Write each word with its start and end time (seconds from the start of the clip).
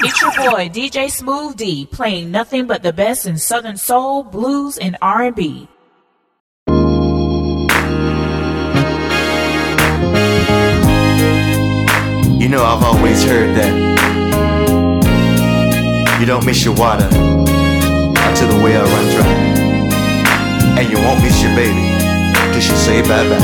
It's 0.00 0.22
your 0.22 0.30
boy 0.30 0.68
DJ 0.68 1.10
Smooth 1.10 1.56
D 1.56 1.84
playing 1.90 2.30
nothing 2.30 2.68
but 2.68 2.84
the 2.84 2.92
best 2.92 3.26
in 3.26 3.36
Southern 3.36 3.76
soul, 3.76 4.22
blues, 4.22 4.78
and 4.78 4.96
R&B. 5.02 5.66
You 12.38 12.48
know 12.48 12.62
I've 12.62 12.84
always 12.84 13.24
heard 13.24 13.56
that 13.56 13.74
you 16.20 16.26
don't 16.26 16.46
miss 16.46 16.64
your 16.64 16.76
water 16.76 17.06
until 17.06 18.48
the 18.48 18.60
well 18.62 18.84
run 18.84 19.16
dry, 19.16 19.26
and 20.78 20.88
you 20.88 20.98
won't 20.98 21.20
miss 21.22 21.42
your 21.42 21.52
baby 21.56 21.82
till 22.52 22.60
she 22.60 22.76
say 22.76 23.02
bye 23.02 23.28
bye. 23.28 23.38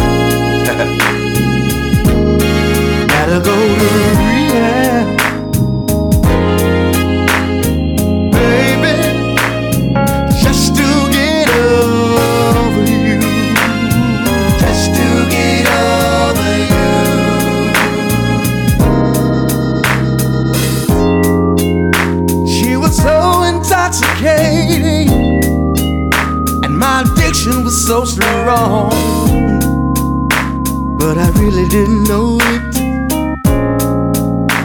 Gotta 3.09 3.41
go 3.45 3.55
to 3.55 3.75
rehab. 4.19 5.34
And 26.65 26.79
my 26.79 27.03
addiction 27.03 27.65
was 27.65 27.87
so 27.87 28.05
strong. 28.05 28.91
But 30.99 31.19
I 31.19 31.31
really 31.41 31.69
didn't 31.69 32.05
know 32.05 32.39
it 32.41 32.73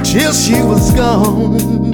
till 0.04 0.34
she 0.34 0.62
was 0.62 0.92
gone. 0.94 1.92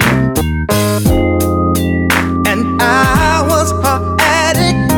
And 2.46 2.80
I 2.80 3.44
was 3.48 3.72
her 3.72 4.16
addict, 4.20 4.92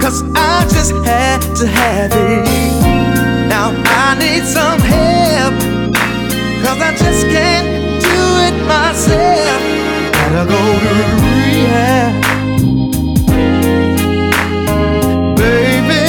cause 0.00 0.22
I 0.34 0.64
just 0.70 0.92
had 1.04 1.40
to 1.56 1.66
have 1.66 2.12
it. 2.12 3.48
Now 3.48 3.72
I 3.84 4.16
need 4.18 4.44
some 4.44 4.80
help, 4.80 5.54
cause 6.62 6.80
I 6.80 6.94
just 6.96 7.26
can't 7.28 8.00
do 8.00 8.38
it 8.46 8.56
myself 8.66 9.53
gotta 10.34 10.50
go 10.50 10.58
to 10.80 10.92
rehab. 11.22 12.12
Baby, 15.36 16.04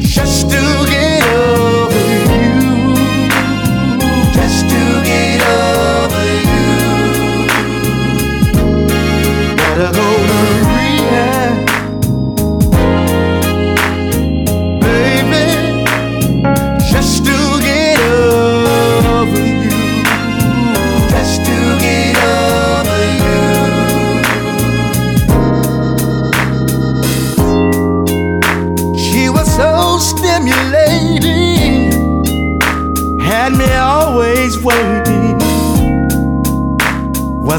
just 0.00 0.50
to 0.50 0.62
get 0.88 1.22
over 1.36 2.04
you. 2.08 2.54
Just 4.32 4.60
to 4.70 4.82
get 5.04 5.40
over 5.42 6.24
you. 6.48 6.66
Gotta 9.58 9.88
go 9.98 10.13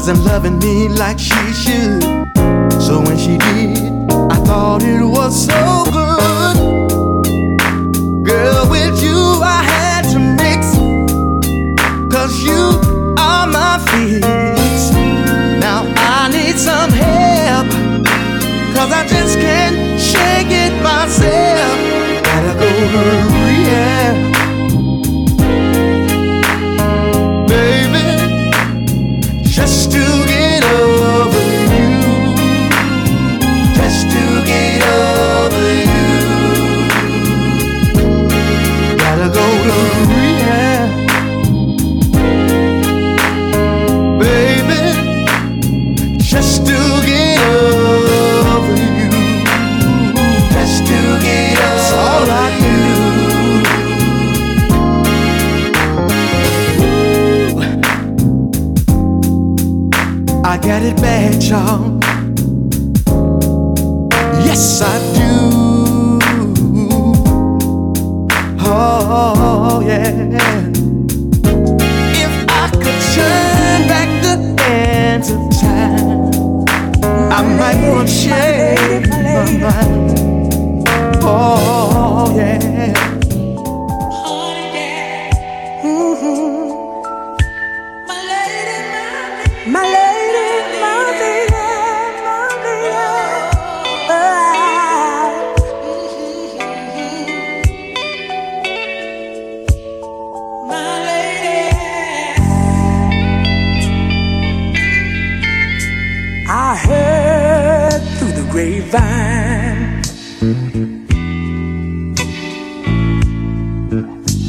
Wasn't 0.06 0.24
loving 0.24 0.60
me 0.60 0.88
like 0.88 1.18
she 1.18 1.45
Yes, 64.56 64.80
I 64.80 65.12
do. 65.12 65.15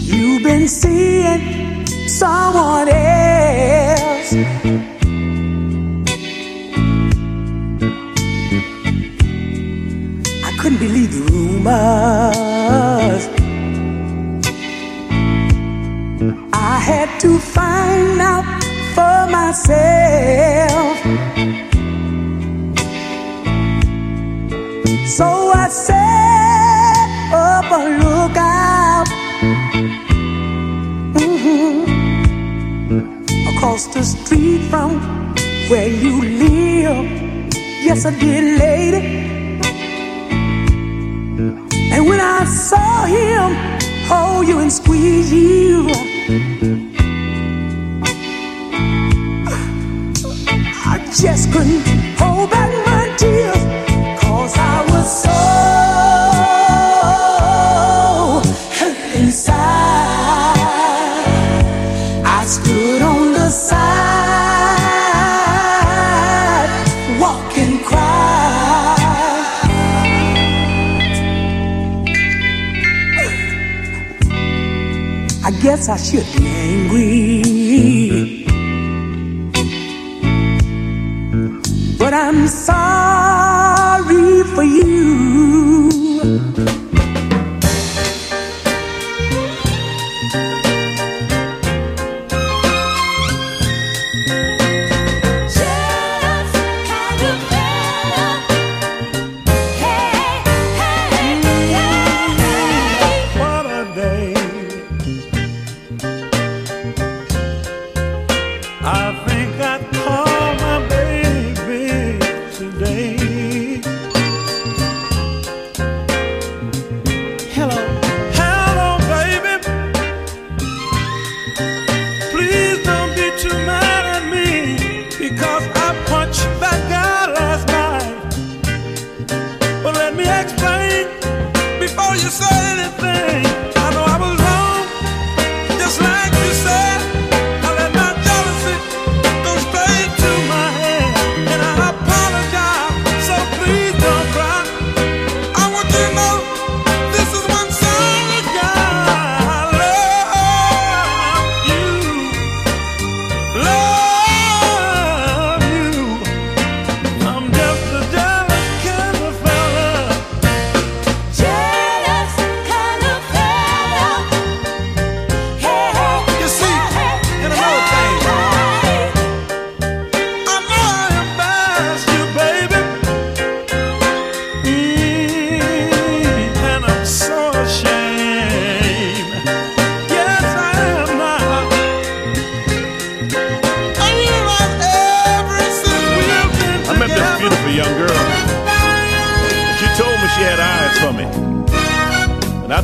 You've 0.09 0.44
been 0.44 0.68
seeing 0.68 1.85
someone 2.08 2.90
else. 2.90 4.34
I 10.44 10.52
couldn't 10.59 10.79
believe 10.79 11.12
the 11.14 11.22
rumors. 11.31 13.24
I 16.53 16.79
had 16.79 17.19
to 17.22 17.38
find 17.40 18.22
out 18.22 18.46
for 18.96 19.32
myself. 19.32 21.27
So 25.17 25.25
I 25.52 25.67
set 25.69 27.09
up 27.34 27.66
a 27.72 27.84
lookout 28.03 29.08
Mhm. 31.17 31.78
across 33.49 33.87
the 33.87 34.03
street 34.03 34.61
from 34.69 34.91
where 35.69 35.90
you 36.03 36.22
live. 36.22 37.08
Yes, 37.81 38.05
I 38.05 38.11
did, 38.11 38.59
lady. 38.59 39.02
And 41.93 42.02
when 42.08 42.20
I 42.22 42.46
saw 42.46 43.05
him 43.05 43.55
hold 44.08 44.47
you 44.47 44.59
and 44.59 44.72
squeeze 44.72 45.34
you, 45.34 45.90
I 50.93 50.99
just 51.22 51.52
couldn't 51.52 52.07
I 75.89 76.36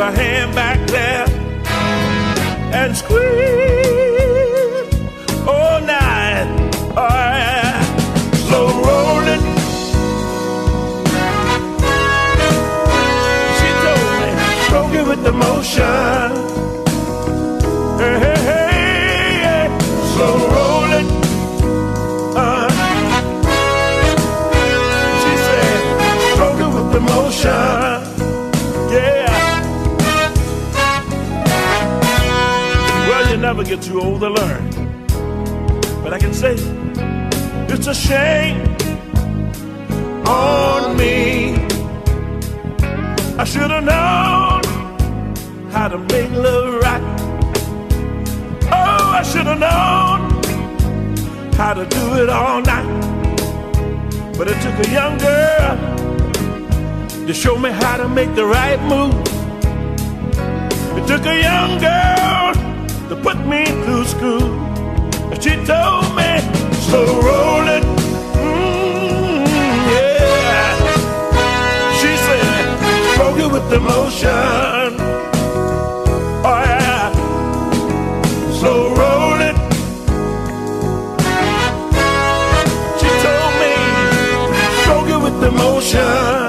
a 0.00 0.10
hand 0.10 0.54
back 0.54 0.78
there, 0.88 1.26
and 2.72 2.96
squeeze 2.96 3.69
get 33.70 33.82
too 33.82 34.00
old 34.00 34.20
to 34.20 34.28
learn. 34.28 34.68
But 36.02 36.12
I 36.12 36.18
can 36.18 36.34
say, 36.34 36.54
it's 37.72 37.86
a 37.86 37.94
shame 37.94 38.62
on 40.26 40.96
me. 40.96 41.54
I 43.38 43.44
should 43.44 43.70
have 43.70 43.84
known 43.84 44.62
how 45.70 45.86
to 45.86 45.98
make 45.98 46.32
love 46.32 46.82
right. 46.82 47.04
Oh, 48.72 49.12
I 49.20 49.22
should 49.22 49.46
have 49.46 49.60
known 49.60 50.20
how 51.54 51.72
to 51.74 51.86
do 51.86 52.22
it 52.22 52.28
all 52.28 52.60
night. 52.62 52.90
But 54.36 54.48
it 54.48 54.60
took 54.64 54.84
a 54.84 54.90
young 54.90 55.16
girl 55.18 55.76
to 57.24 57.32
show 57.32 57.56
me 57.56 57.70
how 57.70 57.98
to 57.98 58.08
make 58.08 58.34
the 58.34 58.46
right 58.46 58.82
move. 58.82 59.14
It 60.98 61.06
took 61.06 61.24
a 61.24 61.40
young 61.40 61.78
girl 61.78 62.49
to 63.10 63.16
put 63.16 63.36
me 63.44 63.64
through 63.82 64.04
school. 64.04 64.40
She 65.40 65.56
told 65.66 66.14
me, 66.14 66.30
slow 66.86 67.20
roll 67.26 67.66
it. 67.66 67.82
Mm, 68.38 69.46
yeah. 69.90 70.76
She 71.98 72.12
said, 72.26 72.66
Frog 73.16 73.40
it 73.40 73.50
with 73.50 73.68
the 73.68 73.80
motion. 73.80 74.90
Alright, 76.46 77.12
slow 78.60 78.94
roll 78.94 79.40
it. 79.50 79.56
She 83.00 83.10
told 83.26 83.52
me, 83.62 83.74
stroke 84.82 85.10
it 85.14 85.20
with 85.24 85.42
emotion. 85.42 85.98
Oh 86.02 86.39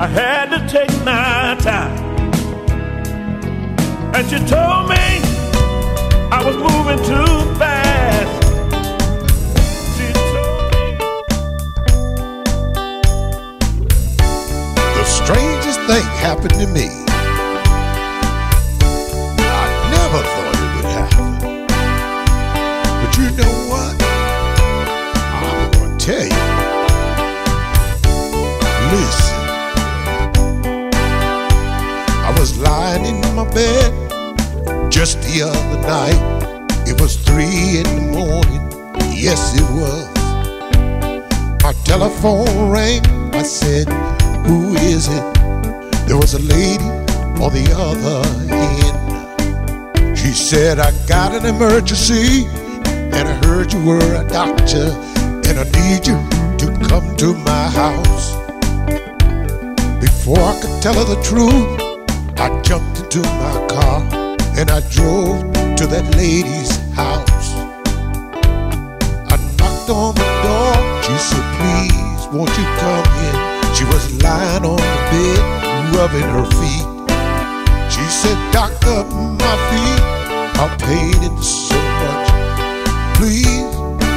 I 0.00 0.06
had 0.06 0.50
to 0.50 0.60
take 0.68 0.92
my 1.04 1.56
time. 1.60 1.98
And 4.14 4.24
she 4.30 4.38
told 4.46 4.88
me 4.88 5.04
I 6.30 6.40
was 6.46 6.56
moving 6.56 6.98
too 6.98 7.58
fast. 7.58 8.42
The 14.94 15.04
strangest 15.04 15.80
thing 15.88 16.04
happened 16.22 16.54
to 16.60 16.66
me. 16.68 16.86
I 19.40 19.66
never 19.90 20.22
thought 20.30 20.54
it 20.62 20.70
would 20.76 20.88
happen. 20.94 21.28
But 23.02 23.12
you 23.18 23.28
know 23.36 23.54
what? 23.68 23.94
I'm 25.34 25.70
going 25.72 25.98
to 25.98 26.06
tell 26.06 26.24
you. 26.24 26.44
Listen. 28.96 29.27
Lying 32.88 33.22
in 33.22 33.34
my 33.34 33.44
bed 33.52 33.92
just 34.90 35.20
the 35.22 35.42
other 35.42 35.80
night. 35.82 36.20
It 36.86 36.98
was 37.00 37.16
three 37.16 37.78
in 37.80 37.88
the 37.96 38.06
morning. 38.18 38.62
Yes, 39.14 39.40
it 39.60 39.68
was. 39.78 40.08
I 41.64 41.72
telephone 41.84 42.70
rang. 42.70 43.04
I 43.34 43.42
said, 43.42 43.88
Who 44.46 44.74
is 44.76 45.08
it? 45.08 45.24
There 46.06 46.16
was 46.16 46.32
a 46.34 46.42
lady 46.56 46.88
on 47.44 47.50
the 47.58 47.68
other 47.86 48.18
end. 48.66 50.18
She 50.18 50.32
said, 50.32 50.78
I 50.78 50.90
got 51.06 51.34
an 51.34 51.44
emergency, 51.44 52.46
and 53.14 53.28
I 53.32 53.34
heard 53.46 53.72
you 53.72 53.84
were 53.84 54.14
a 54.22 54.26
doctor, 54.28 54.86
and 55.46 55.54
I 55.62 55.66
need 55.80 56.06
you 56.06 56.18
to 56.62 56.66
come 56.88 57.16
to 57.16 57.34
my 57.34 57.64
house. 57.82 58.26
Before 60.00 60.40
I 60.40 60.58
could 60.60 60.82
tell 60.82 60.94
her 60.94 61.04
the 61.14 61.20
truth, 61.22 61.87
I 62.40 62.48
jumped 62.62 63.00
into 63.00 63.20
my 63.20 63.66
car 63.68 64.00
and 64.56 64.70
I 64.70 64.78
drove 64.90 65.42
to 65.74 65.86
that 65.88 66.14
lady's 66.14 66.70
house. 66.94 67.50
I 69.26 69.36
knocked 69.58 69.90
on 69.90 70.14
the 70.14 70.22
door. 70.46 70.74
She 71.02 71.18
said, 71.18 71.42
Please, 71.58 72.22
won't 72.30 72.54
you 72.54 72.62
come 72.78 73.02
in? 73.26 73.34
She 73.74 73.82
was 73.90 74.22
lying 74.22 74.64
on 74.64 74.78
the 74.78 74.98
bed, 75.10 75.42
rubbing 75.98 76.30
her 76.30 76.46
feet. 76.62 76.86
She 77.90 78.06
said, 78.06 78.38
Doctor, 78.52 79.02
my 79.34 79.54
feet 79.66 80.02
are 80.62 80.70
paining 80.78 81.42
so 81.42 81.74
much. 81.74 82.30
Please, 83.18 83.66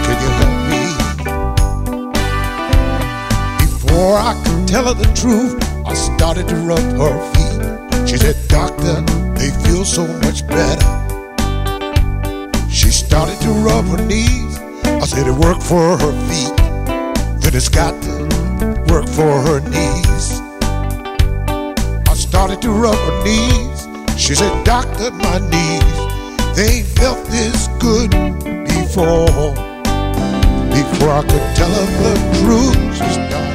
can 0.06 0.18
you 0.22 0.30
help 0.38 0.58
me? 0.70 0.86
Before 3.66 4.14
I 4.18 4.38
could 4.46 4.68
tell 4.68 4.86
her 4.86 4.94
the 4.94 5.12
truth, 5.16 5.58
I 5.88 5.96
started 5.96 6.48
to 6.50 6.56
rub 6.58 6.86
her 7.02 7.18
feet. 7.34 7.71
She 8.12 8.18
said, 8.18 8.36
Doctor, 8.50 9.00
they 9.40 9.52
feel 9.64 9.86
so 9.86 10.06
much 10.06 10.46
better. 10.46 10.86
She 12.70 12.90
started 12.90 13.40
to 13.40 13.52
rub 13.52 13.86
her 13.86 14.06
knees. 14.06 14.60
I 14.84 15.06
said, 15.06 15.28
It 15.28 15.34
worked 15.34 15.64
for 15.64 15.98
her 15.98 16.12
feet. 16.28 16.58
Then 17.40 17.56
it's 17.56 17.70
got 17.70 17.94
to 18.04 18.12
work 18.92 19.08
for 19.08 19.32
her 19.48 19.62
knees. 19.62 20.42
I 22.06 22.14
started 22.14 22.62
to 22.64 22.72
rub 22.72 22.98
her 22.98 23.24
knees. 23.24 23.88
She 24.22 24.36
said, 24.36 24.62
Doctor, 24.66 25.12
my 25.12 25.40
knees, 25.48 25.98
they 26.54 26.84
felt 26.84 27.26
this 27.28 27.70
good 27.80 28.12
before. 28.68 29.56
Before 30.76 31.12
I 31.16 31.24
could 31.30 31.56
tell 31.56 31.72
her 31.72 31.88
the 32.04 32.16
truth, 32.44 32.98
she 32.98 33.14
started. 33.14 33.51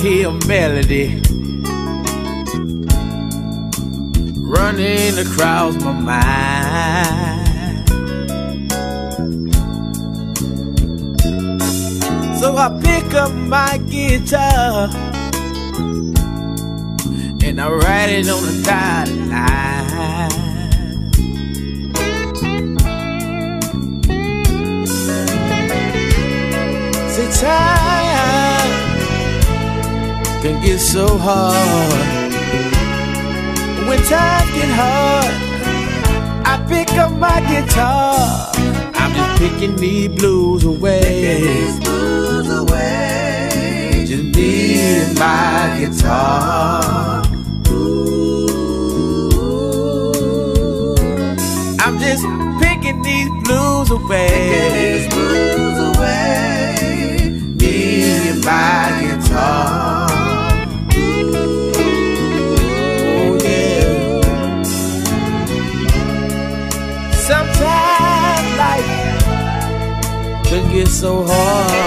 Hear 0.00 0.28
a 0.28 0.46
melody 0.46 1.20
running 4.38 5.18
across 5.18 5.74
my 5.82 5.92
mind. 5.92 7.88
So 12.38 12.56
I 12.56 12.80
pick 12.80 13.14
up 13.14 13.32
my 13.32 13.78
guitar 13.88 14.88
and 17.42 17.60
I 17.60 17.68
write 17.68 18.10
it 18.10 18.28
on 18.28 18.42
the 18.44 18.62
dotted 18.64 19.28
line. 19.28 20.30
Say 27.10 27.40
time 27.40 28.07
can 30.42 30.62
get 30.62 30.78
so 30.78 31.18
hard. 31.18 32.32
When 33.88 33.98
times 34.04 34.50
get 34.52 34.70
hard, 34.80 35.34
I 36.46 36.64
pick 36.68 36.90
up 36.96 37.12
my 37.12 37.40
guitar. 37.40 38.52
I'm 38.94 39.12
just 39.14 39.40
picking 39.40 39.74
these 39.76 40.08
blues 40.08 40.64
away. 40.64 41.40
These 41.42 41.80
blues 41.80 42.50
away. 42.50 44.04
Just 44.06 44.36
me 44.36 44.80
and 44.80 45.18
my 45.18 45.76
guitar. 45.80 47.22
I'm 51.80 51.98
just 51.98 52.24
picking 52.62 53.02
these 53.02 53.28
blues 53.42 53.90
away. 53.90 54.28
Picking 54.28 54.74
these 54.78 55.08
blues 55.14 55.96
away. 55.96 57.30
Me 57.58 58.28
and 58.30 58.44
my 58.44 59.18
guitar. 59.18 59.77
So 70.98 71.24
hard. 71.28 71.77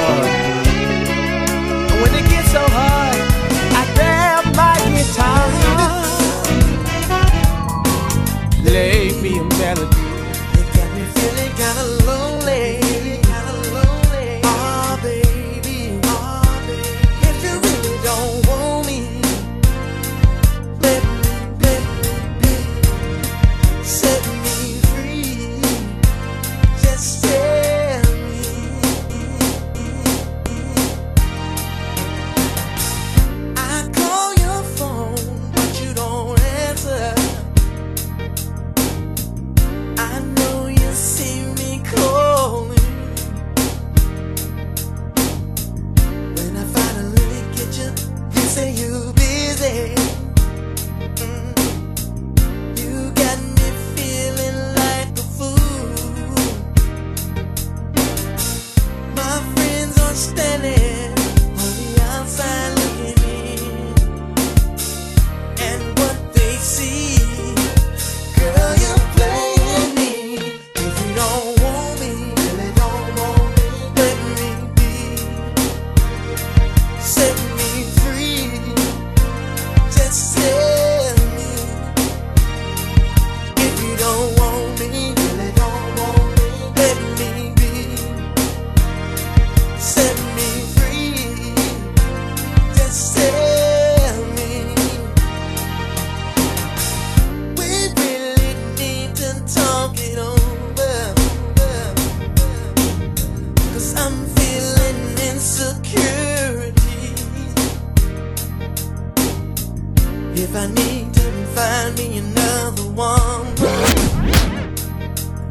someone. 113.01 113.47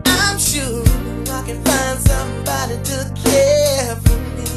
I'm 0.06 0.38
sure 0.38 0.82
I 1.30 1.42
can 1.46 1.62
find 1.64 1.98
somebody 1.98 2.76
to 2.90 3.12
care 3.24 3.96
for 3.96 4.18
me. 4.36 4.50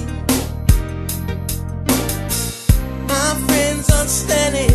My 3.07 3.29
friends 3.47 3.89
are 3.89 4.07
standing. 4.07 4.72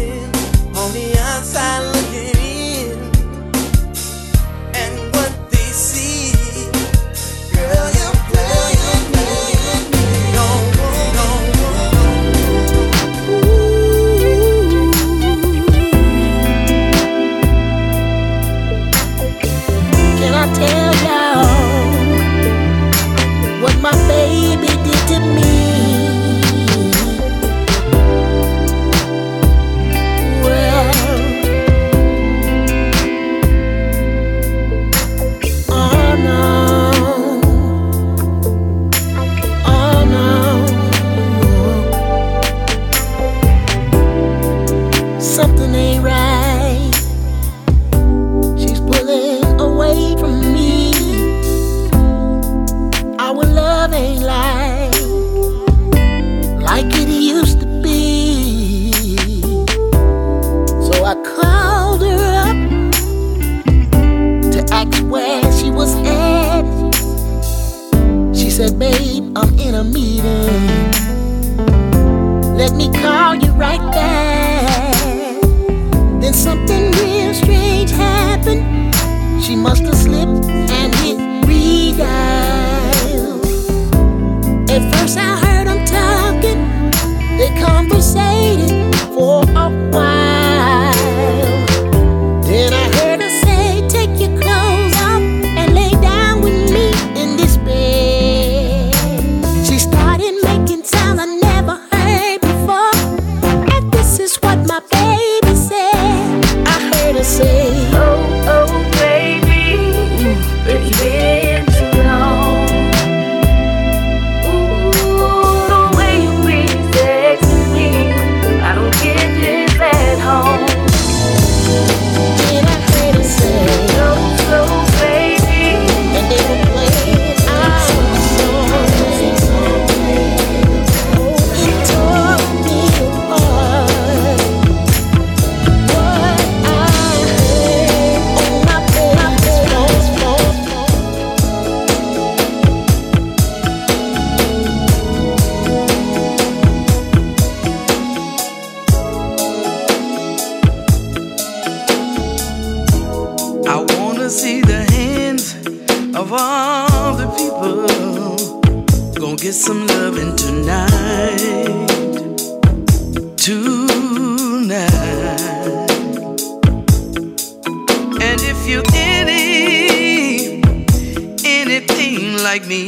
like 172.54 172.66
me. 172.66 172.86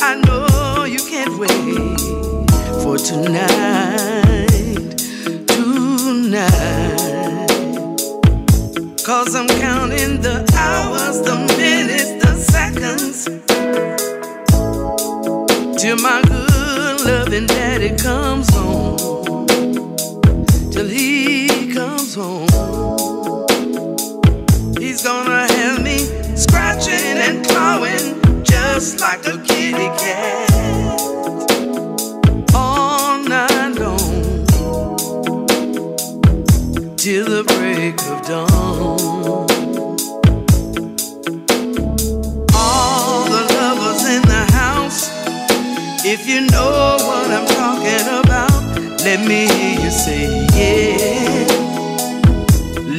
I 0.00 0.14
know 0.24 0.84
you 0.84 0.98
can't 1.12 1.38
wait 1.38 2.00
for 2.82 2.96
tonight. 2.96 4.48
Tonight. 5.46 6.96
Cause 9.04 9.34
I'm 9.34 9.46
counting 9.60 10.22
the 10.22 10.36
hours, 10.56 11.20
the 11.20 11.36
minutes, 11.58 12.12
the 12.24 12.34
seconds. 12.54 13.24
Till 15.78 15.98
my 15.98 16.22
good 16.22 17.04
loving 17.04 17.46
daddy 17.46 17.94
comes 17.94 18.48
home. 18.54 19.46
Till 20.72 20.88
he 20.88 21.74
comes 21.74 22.14
home. 22.14 22.48
He's 24.78 25.02
gonna 25.02 25.47
just 28.78 29.00
like 29.00 29.26
a 29.26 29.36
kitty 29.38 29.88
cat 29.98 31.00
all 32.54 33.18
night 33.18 33.74
long 33.74 34.46
till 36.96 37.24
the 37.24 37.42
break 37.54 37.96
of 38.12 38.24
dawn. 38.24 39.48
All 42.54 43.24
the 43.24 43.42
lovers 43.58 44.04
in 44.14 44.22
the 44.22 44.44
house, 44.52 45.10
if 46.04 46.28
you 46.28 46.42
know 46.42 46.98
what 47.08 47.32
I'm 47.36 47.46
talking 47.58 48.06
about, 48.20 48.62
let 49.04 49.26
me 49.26 49.48
hear 49.48 49.74
you 49.82 49.90
say 49.90 50.46
yeah. 50.54 51.46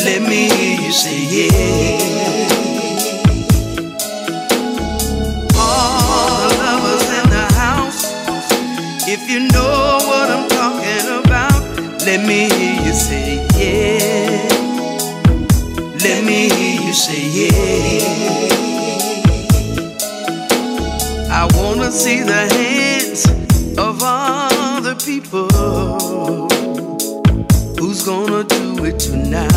Let 0.06 0.22
me 0.24 0.50
hear 0.50 0.82
you 0.82 0.92
say 0.92 1.20
yeah. 1.36 2.49
You 9.30 9.42
know 9.42 10.00
what 10.08 10.32
I'm 10.32 10.50
talking 10.50 11.08
about, 11.24 11.62
let 12.04 12.26
me 12.28 12.50
hear 12.50 12.82
you 12.84 12.94
say 12.94 13.46
yeah. 13.60 14.50
Let 16.04 16.24
me 16.26 16.50
hear 16.50 16.82
you 16.82 16.94
say 16.94 17.22
yeah. 17.38 18.50
I 21.30 21.48
wanna 21.54 21.92
see 21.92 22.24
the 22.24 22.48
hands 22.58 23.28
of 23.78 24.02
all 24.02 24.82
the 24.82 24.96
people. 24.96 25.48
Who's 27.78 28.04
gonna 28.04 28.44
do 28.46 28.84
it 28.84 28.98
tonight? 28.98 29.49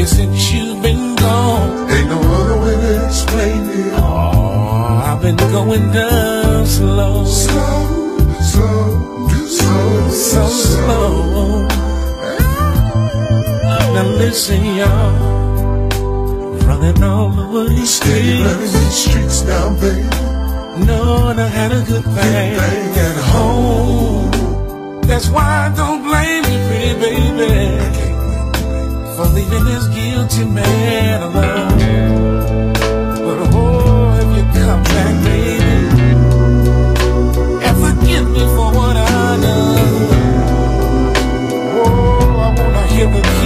Maybe 0.00 0.08
since 0.08 0.52
you've 0.52 0.82
been 0.82 1.14
gone. 1.16 1.90
Ain't 1.90 2.08
no 2.08 2.20
other 2.20 2.58
way 2.62 2.74
to 2.74 3.06
explain 3.06 3.68
it. 3.68 3.92
Oh, 3.96 5.02
I've 5.04 5.20
been 5.20 5.36
going 5.36 5.92
down 5.92 6.64
slow. 6.64 7.26
Slow, 7.26 8.18
slow, 8.40 9.28
slow, 9.46 10.08
So 10.08 10.46
slow. 10.46 11.68
Now 13.92 14.06
listen, 14.16 14.64
y'all. 14.64 15.88
Running 16.64 17.02
all 17.02 17.38
over 17.38 17.68
these 17.68 17.90
Steady 17.96 18.42
running 18.42 18.68
streets. 18.68 18.72
these 18.72 18.96
streets 19.04 19.42
now, 19.42 19.68
baby. 19.80 20.08
Knowing 20.86 21.38
I 21.38 21.48
had 21.48 21.72
a 21.72 21.82
good 21.84 22.04
thing 22.04 22.58
thing 22.58 22.98
at 23.06 23.16
home. 23.34 24.30
That's 25.02 25.28
why 25.28 25.68
I 25.68 25.76
don't 25.76 26.02
blame 26.04 26.44
you, 26.52 26.58
pretty 26.68 26.94
baby, 27.04 28.09
for 29.20 29.28
leaving 29.34 29.64
this 29.64 29.86
guilty 29.88 30.44
man 30.44 31.22
alone. 31.22 32.72
But 33.24 33.38
oh, 33.52 34.18
if 34.22 34.28
you 34.36 34.44
come 34.58 34.82
back, 34.82 35.14
baby, 35.24 36.08
and 37.66 37.76
forgive 37.84 38.26
me 38.30 38.44
for 38.56 38.68
what 38.78 38.96
I 38.96 39.36
done. 39.44 40.08
Oh, 41.76 42.46
I 42.46 42.48
wanna 42.58 42.86
hear 42.92 43.08
the 43.08 43.39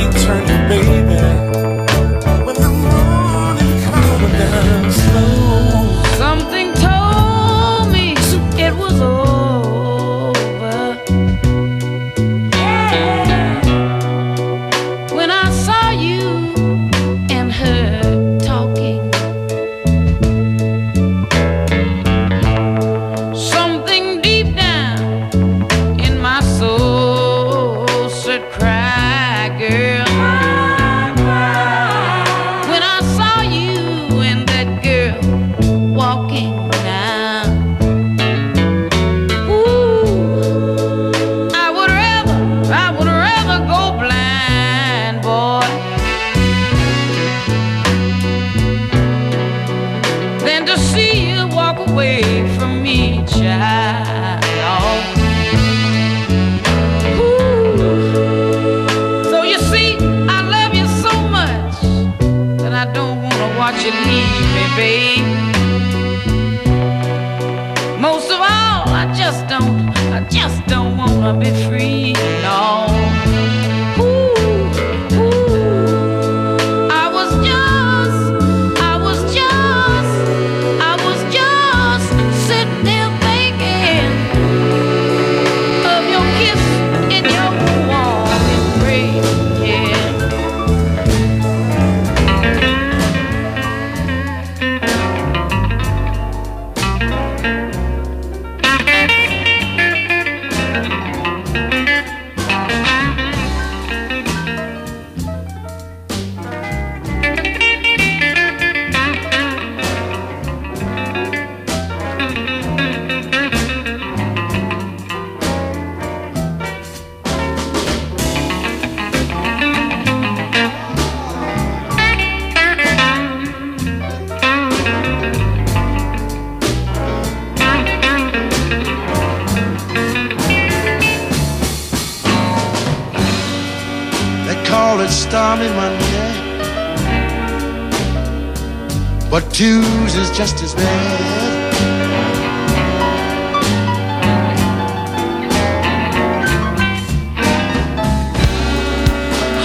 just 70.49 70.67
don't 70.67 70.95
wanna 70.99 71.33
be 71.39 71.51
free, 71.65 72.14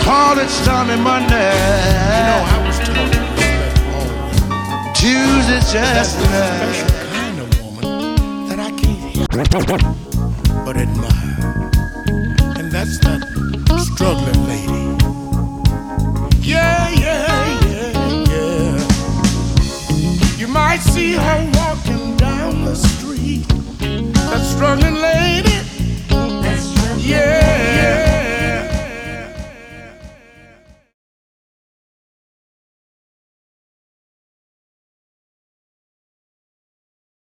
Call 0.04 0.40
it 0.40 0.50
stormy 0.50 0.96
Monday. 0.98 1.54
You 1.54 2.26
know, 2.26 2.46
I 2.46 2.64
was 2.66 2.80
talking 2.80 3.12
to 3.12 3.20
that 3.40 3.72
woman. 3.94 4.94
Tuesday's 4.96 5.72
That's 5.72 5.74
just 5.74 6.20
the 6.20 6.26
special 6.26 6.90
kind 7.14 7.38
of 7.40 7.48
woman 7.62 8.48
that 8.50 8.60
I 8.60 8.72
can't 8.72 9.10
help 9.12 9.30
but 10.66 10.78
admire. 10.78 11.72
And 12.58 12.72
that's 12.72 12.98
that 13.00 13.19
see 21.10 21.16
her 21.16 21.52
walking 21.56 22.18
down 22.18 22.66
the 22.66 22.76
street. 22.76 23.48
That 24.14 24.44
struggling 24.44 24.96
lady. 24.96 25.49